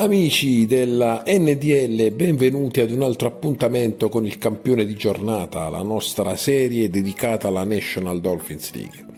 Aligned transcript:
Amici 0.00 0.64
della 0.66 1.24
NDL, 1.26 2.12
benvenuti 2.12 2.80
ad 2.80 2.92
un 2.92 3.02
altro 3.02 3.26
appuntamento 3.26 4.08
con 4.08 4.24
il 4.24 4.38
campione 4.38 4.84
di 4.84 4.94
giornata, 4.94 5.68
la 5.70 5.82
nostra 5.82 6.36
serie 6.36 6.88
dedicata 6.88 7.48
alla 7.48 7.64
National 7.64 8.20
Dolphins 8.20 8.72
League. 8.74 9.17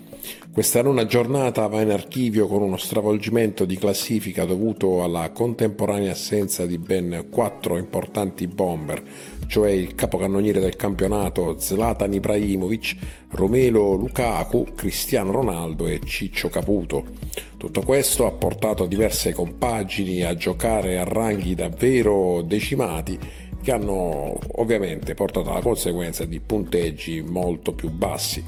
Questa 0.52 0.82
nona 0.82 1.06
giornata 1.06 1.68
va 1.68 1.80
in 1.80 1.90
archivio 1.90 2.48
con 2.48 2.60
uno 2.60 2.76
stravolgimento 2.76 3.64
di 3.64 3.76
classifica 3.76 4.44
dovuto 4.44 5.04
alla 5.04 5.30
contemporanea 5.30 6.10
assenza 6.10 6.66
di 6.66 6.76
ben 6.76 7.28
quattro 7.30 7.78
importanti 7.78 8.48
bomber, 8.48 9.00
cioè 9.46 9.70
il 9.70 9.94
capocannoniere 9.94 10.58
del 10.58 10.74
campionato 10.74 11.56
Zlatan 11.56 12.14
Ibrahimovic, 12.14 12.96
Romelo 13.30 13.94
Lukaku, 13.94 14.66
Cristiano 14.74 15.30
Ronaldo 15.30 15.86
e 15.86 16.00
Ciccio 16.04 16.48
Caputo. 16.48 17.04
Tutto 17.56 17.82
questo 17.82 18.26
ha 18.26 18.32
portato 18.32 18.86
diverse 18.86 19.32
compagini 19.32 20.24
a 20.24 20.34
giocare 20.34 20.98
a 20.98 21.04
ranghi 21.04 21.54
davvero 21.54 22.42
decimati 22.42 23.16
che 23.62 23.72
hanno 23.72 24.36
ovviamente 24.56 25.14
portato 25.14 25.50
alla 25.50 25.60
conseguenza 25.60 26.24
di 26.24 26.40
punteggi 26.40 27.22
molto 27.22 27.72
più 27.72 27.90
bassi. 27.90 28.42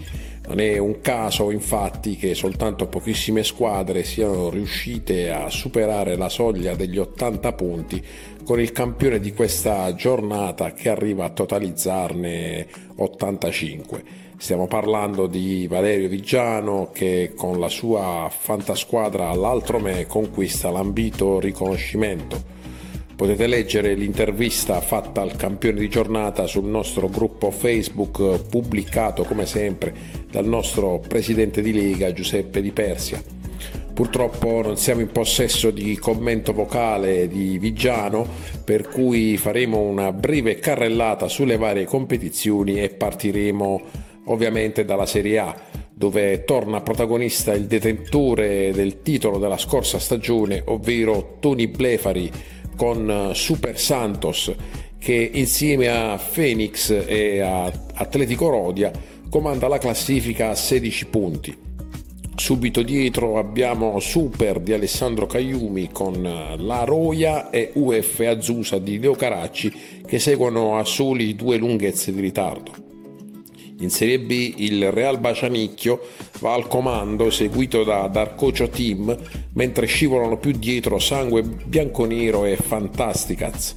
Non 0.45 0.59
è 0.59 0.77
un 0.77 1.01
caso 1.01 1.51
infatti 1.51 2.17
che 2.17 2.35
soltanto 2.35 2.89
pochissime 2.89 3.45
squadre 3.45 4.03
siano 4.03 4.51
riuscite 4.51 5.31
a 5.31 5.49
superare 5.49 6.17
la 6.17 6.29
soglia 6.29 6.75
degli 6.75 6.99
80 6.99 7.53
punti 7.53 8.05
con 8.45 8.61
il 8.61 8.73
campione 8.73 9.21
di 9.21 9.33
questa 9.33 9.95
giornata 9.95 10.73
che 10.73 10.89
arriva 10.89 11.27
a 11.27 11.31
totalizzarne 11.31 12.67
85. 12.97 14.03
Stiamo 14.37 14.67
parlando 14.67 15.29
di 15.29 15.69
Valerio 15.69 16.09
Vigiano 16.09 16.91
che 16.93 17.33
con 17.37 17.61
la 17.61 17.69
sua 17.69 18.29
fantasquadra 18.29 19.29
all'altro 19.29 19.79
me 19.79 20.07
conquista 20.07 20.71
l'ambito 20.71 21.39
riconoscimento. 21.39 22.52
Potete 23.23 23.47
leggere 23.47 23.95
l'intervista 23.95 24.81
fatta 24.81 25.21
al 25.21 25.37
campione 25.37 25.79
di 25.79 25.89
giornata 25.89 26.49
sul 26.49 26.65
nostro 26.65 27.07
gruppo 27.09 27.53
Facebook 27.53 28.49
pubblicato 28.49 29.23
come 29.23 29.47
sempre 29.47 29.95
dal 30.29 30.45
nostro 30.45 31.01
presidente 31.07 31.63
di 31.63 31.73
Lega 31.73 32.13
Giuseppe 32.13 32.61
Di 32.61 32.73
Persia. 32.73 33.23
Purtroppo 33.95 34.61
non 34.63 34.77
siamo 34.77 35.03
in 35.03 35.13
possesso 35.13 35.71
di 35.71 35.97
commento 35.99 36.53
vocale 36.53 37.29
di 37.29 37.59
Vigiano, 37.59 38.27
per 38.65 38.89
cui 38.89 39.37
faremo 39.37 39.79
una 39.79 40.13
breve 40.13 40.59
carrellata 40.59 41.29
sulle 41.29 41.57
varie 41.57 41.85
competizioni 41.85 42.83
e 42.83 42.89
partiremo 42.89 43.81
ovviamente 44.25 44.85
dalla 44.85 45.07
Serie 45.07 45.39
A, 45.39 45.57
dove 45.95 46.43
torna 46.43 46.81
protagonista 46.81 47.53
il 47.53 47.67
detentore 47.67 48.73
del 48.73 49.01
titolo 49.01 49.39
della 49.39 49.59
scorsa 49.59 50.01
stagione, 50.01 50.61
ovvero 50.67 51.37
Tony 51.39 51.69
Blefari 51.69 52.31
con 52.77 53.11
eh, 53.11 53.35
Super 53.35 53.79
Santos 53.79 54.53
che 54.99 55.31
insieme 55.33 55.89
a 55.89 56.17
Phoenix 56.17 56.91
e 57.07 57.41
a 57.41 57.73
Atletico 57.95 58.49
Rodia 58.49 58.93
comanda 59.29 59.67
la 59.67 59.79
classifica 59.79 60.51
a 60.51 60.55
16 60.55 61.07
punti. 61.07 61.57
Subito 62.35 62.83
dietro 62.83 63.39
abbiamo 63.39 63.99
Super 64.01 64.61
di 64.61 64.73
Alessandro 64.73 65.27
Cagliumi 65.27 65.91
con 65.93 66.25
eh, 66.25 66.57
La 66.59 66.85
Roia 66.85 67.51
e 67.51 67.71
UF 67.75 68.21
Azusa 68.21 68.79
di 68.79 68.99
Leo 68.99 69.15
Caracci 69.15 69.73
che 70.07 70.19
seguono 70.19 70.79
a 70.79 70.85
soli 70.85 71.35
due 71.35 71.57
lunghezze 71.57 72.13
di 72.13 72.21
ritardo. 72.21 72.92
In 73.83 73.91
Serie 73.91 74.21
B 74.21 74.55
il 74.59 74.93
Real 74.93 75.19
Bacianicchio 75.19 76.01
va 76.39 76.55
al 76.55 76.69
comando 76.69 77.31
seguito 77.31 77.83
da 77.83 78.07
Darcocio 78.07 78.69
Team 78.69 79.19
mentre 79.55 79.87
scivolano 79.87 80.37
più 80.37 80.53
dietro 80.53 81.01
Sangue 81.01 81.43
Bianconero 81.43 82.45
e 82.45 82.55
Fantasticaz. 82.55 83.75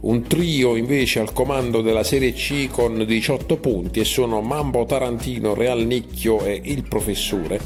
Un 0.00 0.22
trio 0.24 0.76
invece 0.76 1.20
al 1.20 1.32
comando 1.32 1.80
della 1.80 2.02
Serie 2.02 2.34
C 2.34 2.68
con 2.70 3.02
18 3.06 3.56
punti 3.56 4.00
e 4.00 4.04
sono 4.04 4.42
Mambo 4.42 4.84
Tarantino, 4.84 5.54
Real 5.54 5.82
Nicchio 5.82 6.44
e 6.44 6.60
Il 6.64 6.82
Professore, 6.86 7.58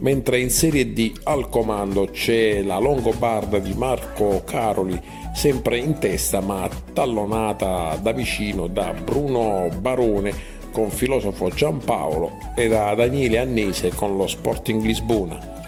mentre 0.00 0.40
in 0.40 0.50
Serie 0.50 0.92
D 0.92 1.10
al 1.22 1.48
comando 1.48 2.10
c'è 2.12 2.60
la 2.60 2.76
Longobarda 2.76 3.58
di 3.58 3.72
Marco 3.72 4.42
Caroli, 4.44 5.00
sempre 5.34 5.78
in 5.78 5.98
testa 5.98 6.40
ma 6.40 6.68
tallonata 6.92 7.98
da 8.02 8.12
vicino 8.12 8.66
da 8.66 8.92
Bruno 8.92 9.70
Barone 9.80 10.58
con 10.80 10.90
filosofo 10.90 11.50
Giampaolo 11.50 12.38
e 12.56 12.66
da 12.66 12.94
Daniele 12.94 13.36
Annese 13.36 13.90
con 13.90 14.16
lo 14.16 14.26
Sporting 14.26 14.82
Lisbona. 14.82 15.58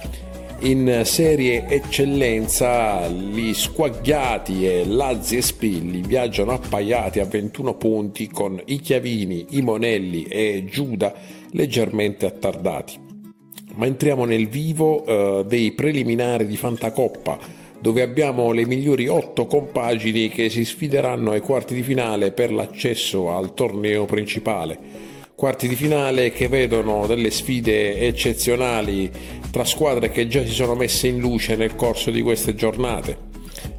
In 0.61 1.03
serie 1.05 1.67
eccellenza 1.69 3.07
gli 3.09 3.53
squagliati 3.53 4.67
e 4.67 4.87
Lazzi 4.87 5.37
e 5.37 5.43
Spilli 5.43 6.01
viaggiano 6.01 6.53
appaiati 6.53 7.21
a 7.21 7.27
21 7.27 7.75
punti 7.75 8.29
con 8.29 8.59
i 8.65 8.81
Chiavini, 8.81 9.49
i 9.51 9.61
Monelli 9.61 10.23
e 10.23 10.65
Giuda 10.67 11.13
leggermente 11.51 12.25
attardati. 12.25 12.99
Ma 13.75 13.85
entriamo 13.85 14.25
nel 14.25 14.49
vivo 14.49 15.05
eh, 15.05 15.45
dei 15.47 15.73
preliminari 15.73 16.47
di 16.47 16.57
Fantacoppa 16.57 17.39
dove 17.83 18.01
abbiamo 18.01 18.53
le 18.53 18.65
migliori 18.65 19.09
otto 19.09 19.47
compagini 19.47 20.29
che 20.29 20.49
si 20.49 20.65
sfideranno 20.65 21.33
ai 21.33 21.41
quarti 21.41 21.75
di 21.75 21.83
finale 21.83 22.31
per 22.31 22.53
l'accesso 22.53 23.33
al 23.33 23.55
torneo 23.55 24.05
principale. 24.05 24.79
Quarti 25.35 25.67
di 25.67 25.75
finale 25.75 26.31
che 26.31 26.47
vedono 26.47 27.09
delle 27.09 27.33
sfide 27.33 27.99
eccezionali 27.99 29.11
tra 29.51 29.65
squadre 29.65 30.11
che 30.11 30.29
già 30.29 30.45
si 30.45 30.53
sono 30.53 30.77
messe 30.77 31.09
in 31.09 31.19
luce 31.19 31.57
nel 31.57 31.75
corso 31.75 32.13
di 32.13 32.23
queste 32.23 32.55
giornate. 32.55 33.31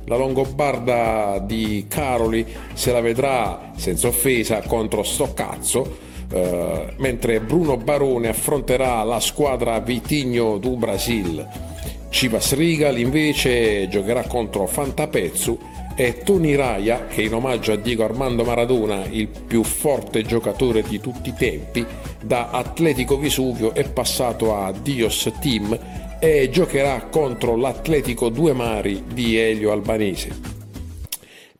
La 0.07 0.17
Longobarda 0.17 1.39
di 1.39 1.85
Caroli 1.87 2.45
se 2.73 2.91
la 2.91 2.99
vedrà 2.99 3.71
senza 3.77 4.09
offesa 4.09 4.61
contro 4.67 5.03
Stoccazzo, 5.03 5.97
eh, 6.29 6.93
mentre 6.97 7.39
Bruno 7.39 7.77
Barone 7.77 8.27
affronterà 8.27 9.01
la 9.03 9.21
squadra 9.21 9.79
Vitigno 9.79 10.57
do 10.57 10.75
Brasil. 10.75 11.71
Chivas 12.13 12.53
Regal 12.53 12.99
invece 12.99 13.87
giocherà 13.87 14.21
contro 14.27 14.67
Fantapezzu 14.67 15.57
e 15.95 16.21
Tony 16.23 16.53
Raya, 16.53 17.07
che 17.07 17.23
in 17.23 17.33
omaggio 17.33 17.71
a 17.71 17.75
Diego 17.75 18.03
Armando 18.03 18.43
Maradona, 18.43 19.03
il 19.09 19.27
più 19.27 19.63
forte 19.63 20.21
giocatore 20.21 20.83
di 20.83 20.99
tutti 20.99 21.29
i 21.29 21.33
tempi, 21.35 21.83
da 22.21 22.51
Atletico 22.51 23.17
Vesuvio 23.17 23.73
è 23.73 23.89
passato 23.89 24.55
a 24.55 24.71
Dios 24.71 25.27
Team 25.41 25.77
e 26.19 26.49
giocherà 26.51 27.01
contro 27.09 27.55
l'Atletico 27.55 28.29
Due 28.29 28.53
Mari 28.53 29.05
di 29.11 29.35
Elio 29.35 29.71
Albanese. 29.71 30.62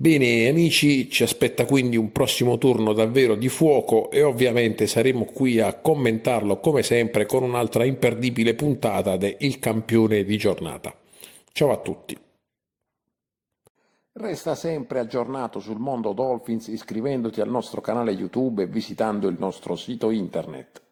Bene 0.04 0.50
amici, 0.50 1.10
ci 1.10 1.24
aspetta 1.24 1.64
quindi 1.66 1.96
un 1.96 2.12
prossimo 2.12 2.58
turno 2.58 2.92
davvero 2.92 3.36
di 3.36 3.48
fuoco 3.48 4.12
e 4.12 4.22
ovviamente 4.22 4.86
saremo 4.86 5.24
qui 5.24 5.62
a 5.62 5.76
commentarlo 5.76 6.60
come 6.60 6.84
sempre 6.84 7.26
con 7.26 7.42
un'altra 7.42 7.86
imperdibile 7.86 8.54
puntata 8.54 9.16
de 9.16 9.38
Il 9.40 9.60
campione 9.60 10.26
di 10.26 10.38
giornata. 10.38 10.94
Ciao 11.54 11.72
a 11.72 11.78
tutti. 11.78 12.18
Resta 14.12 14.56
sempre 14.56 15.00
aggiornato 15.00 15.62
sul 15.62 15.80
mondo 15.80 16.12
Dolphins 16.12 16.68
iscrivendoti 16.68 17.40
al 17.40 17.50
nostro 17.50 17.80
canale 17.80 18.12
YouTube 18.12 18.64
e 18.64 18.68
visitando 18.68 19.30
il 19.30 19.38
nostro 19.40 19.78
sito 19.78 20.12
internet. 20.12 20.83